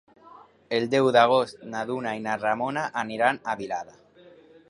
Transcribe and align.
El 0.77 0.87
deu 0.93 1.09
d'agost 1.15 1.61
na 1.75 1.83
Duna 1.91 2.15
i 2.19 2.23
na 2.25 2.39
Ramona 2.43 2.85
aniran 3.05 3.41
a 3.53 3.57
Vilada. 3.63 3.97